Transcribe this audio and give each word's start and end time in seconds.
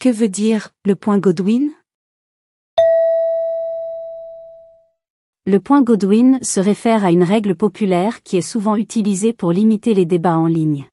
Que 0.00 0.08
veut 0.08 0.30
dire 0.30 0.70
le 0.86 0.96
point 0.96 1.18
Godwin? 1.18 1.72
Le 5.44 5.60
point 5.60 5.82
Godwin 5.82 6.38
se 6.40 6.58
réfère 6.58 7.04
à 7.04 7.10
une 7.10 7.22
règle 7.22 7.54
populaire 7.54 8.22
qui 8.22 8.38
est 8.38 8.40
souvent 8.40 8.76
utilisée 8.76 9.34
pour 9.34 9.52
limiter 9.52 9.92
les 9.92 10.06
débats 10.06 10.38
en 10.38 10.46
ligne. 10.46 10.86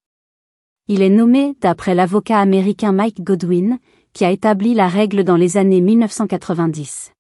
Il 0.90 1.02
est 1.02 1.10
nommé 1.10 1.56
d'après 1.62 1.96
l'avocat 1.96 2.42
américain 2.42 2.92
Mike 2.92 3.24
Godwin, 3.24 3.80
qui 4.12 4.26
a 4.26 4.32
établi 4.32 4.74
la 4.74 4.90
règle 4.90 5.24
dans 5.24 5.38
les 5.38 5.56
années 5.56 5.80
1990. 5.80 7.14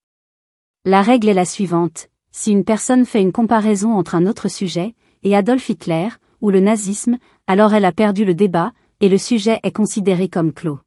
La 0.84 1.02
règle 1.02 1.30
est 1.30 1.34
la 1.34 1.46
suivante, 1.46 2.10
si 2.34 2.52
une 2.52 2.66
personne 2.66 3.06
fait 3.06 3.22
une 3.22 3.32
comparaison 3.32 3.94
entre 3.94 4.16
un 4.16 4.26
autre 4.26 4.50
sujet, 4.50 4.94
et 5.24 5.38
Adolf 5.38 5.70
Hitler, 5.70 6.10
ou 6.42 6.50
le 6.50 6.60
nazisme, 6.60 7.18
alors 7.48 7.74
elle 7.74 7.86
a 7.86 7.94
perdu 7.94 8.26
le 8.26 8.36
débat, 8.36 8.74
et 9.00 9.08
le 9.08 9.18
sujet 9.18 9.62
est 9.64 9.72
considéré 9.72 10.28
comme 10.28 10.52
clos. 10.52 10.80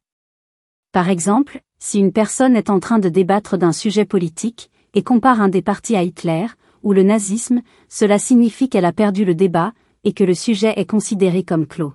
Par 0.91 1.09
exemple, 1.09 1.61
si 1.79 1.99
une 1.99 2.11
personne 2.11 2.55
est 2.55 2.69
en 2.69 2.79
train 2.79 2.99
de 2.99 3.07
débattre 3.07 3.57
d'un 3.57 3.71
sujet 3.71 4.05
politique, 4.05 4.69
et 4.93 5.03
compare 5.03 5.39
un 5.39 5.47
des 5.47 5.61
partis 5.61 5.95
à 5.95 6.03
Hitler, 6.03 6.47
ou 6.83 6.91
le 6.91 7.03
nazisme, 7.03 7.61
cela 7.87 8.19
signifie 8.19 8.67
qu'elle 8.67 8.85
a 8.85 8.91
perdu 8.91 9.23
le 9.23 9.33
débat, 9.33 9.73
et 10.03 10.11
que 10.11 10.25
le 10.25 10.33
sujet 10.33 10.73
est 10.75 10.85
considéré 10.85 11.43
comme 11.43 11.65
clos. 11.65 11.93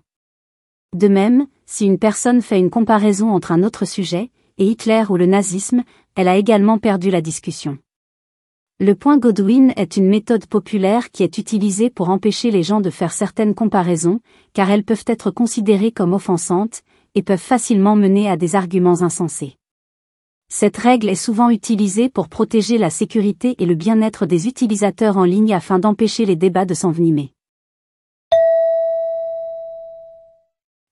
De 0.94 1.08
même, 1.08 1.46
si 1.66 1.84
une 1.84 1.98
personne 1.98 2.40
fait 2.40 2.58
une 2.58 2.70
comparaison 2.70 3.30
entre 3.30 3.52
un 3.52 3.62
autre 3.62 3.84
sujet, 3.84 4.30
et 4.56 4.66
Hitler 4.66 5.04
ou 5.10 5.16
le 5.16 5.26
nazisme, 5.26 5.82
elle 6.14 6.28
a 6.28 6.36
également 6.36 6.78
perdu 6.78 7.10
la 7.10 7.20
discussion. 7.20 7.76
Le 8.78 8.94
point 8.94 9.18
Godwin 9.18 9.72
est 9.76 9.96
une 9.96 10.08
méthode 10.08 10.46
populaire 10.46 11.10
qui 11.10 11.22
est 11.22 11.38
utilisée 11.38 11.90
pour 11.90 12.08
empêcher 12.08 12.50
les 12.50 12.62
gens 12.62 12.80
de 12.80 12.90
faire 12.90 13.12
certaines 13.12 13.54
comparaisons, 13.54 14.20
car 14.54 14.70
elles 14.70 14.84
peuvent 14.84 15.04
être 15.06 15.30
considérées 15.30 15.92
comme 15.92 16.14
offensantes, 16.14 16.82
et 17.16 17.22
peuvent 17.22 17.38
facilement 17.38 17.96
mener 17.96 18.30
à 18.30 18.36
des 18.36 18.54
arguments 18.54 19.02
insensés. 19.02 19.56
Cette 20.48 20.76
règle 20.76 21.08
est 21.08 21.16
souvent 21.16 21.50
utilisée 21.50 22.08
pour 22.08 22.28
protéger 22.28 22.78
la 22.78 22.90
sécurité 22.90 23.56
et 23.58 23.66
le 23.66 23.74
bien-être 23.74 24.26
des 24.26 24.46
utilisateurs 24.46 25.16
en 25.16 25.24
ligne 25.24 25.52
afin 25.52 25.80
d'empêcher 25.80 26.24
les 26.24 26.36
débats 26.36 26.66
de 26.66 26.74
s'envenimer. 26.74 27.32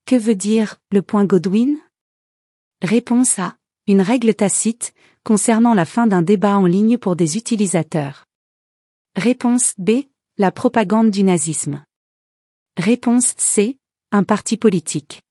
Que 0.05 0.15
veut 0.15 0.35
dire 0.35 0.75
le 0.91 1.01
point 1.01 1.25
Godwin? 1.25 1.77
Réponse 2.81 3.39
A. 3.39 3.55
Une 3.87 4.01
règle 4.01 4.33
tacite 4.35 4.93
concernant 5.23 5.73
la 5.73 5.85
fin 5.85 6.05
d'un 6.05 6.21
débat 6.21 6.57
en 6.57 6.65
ligne 6.65 6.97
pour 6.97 7.15
des 7.15 7.37
utilisateurs. 7.37 8.25
Réponse 9.15 9.73
B. 9.77 10.05
La 10.37 10.51
propagande 10.51 11.11
du 11.11 11.23
nazisme. 11.23 11.83
Réponse 12.77 13.33
C. 13.37 13.77
Un 14.11 14.23
parti 14.23 14.57
politique. 14.57 15.24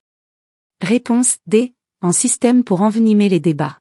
Réponse 0.85 1.39
D. 1.47 1.73
Un 2.03 2.13
système 2.13 2.63
pour 2.63 2.83
envenimer 2.83 3.31
les 3.31 3.41
débats. 3.41 3.79